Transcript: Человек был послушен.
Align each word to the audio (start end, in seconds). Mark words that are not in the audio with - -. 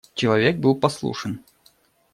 Человек 0.15 0.57
был 0.57 0.73
послушен. 0.77 1.45